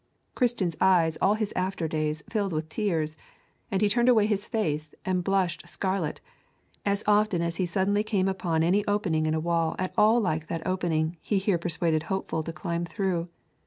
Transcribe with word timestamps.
Christian's 0.33 0.75
eyes 0.81 1.15
all 1.21 1.35
his 1.35 1.53
after 1.55 1.87
days 1.87 2.23
filled 2.27 2.53
with 2.53 2.69
tears, 2.69 3.19
and 3.69 3.83
he 3.83 3.87
turned 3.87 4.09
away 4.09 4.25
his 4.25 4.47
face 4.47 4.95
and 5.05 5.23
blushed 5.23 5.67
scarlet, 5.67 6.21
as 6.83 7.03
often 7.05 7.39
as 7.43 7.57
he 7.57 7.67
suddenly 7.67 8.01
came 8.03 8.27
upon 8.27 8.63
any 8.63 8.83
opening 8.87 9.27
in 9.27 9.35
a 9.35 9.39
wall 9.39 9.75
at 9.77 9.93
all 9.95 10.19
like 10.19 10.47
that 10.47 10.65
opening 10.65 11.17
he 11.21 11.37
here 11.37 11.59
persuaded 11.59 12.01
Hopeful 12.09 12.41
to 12.41 12.51
climb 12.51 12.83
through. 12.83 13.29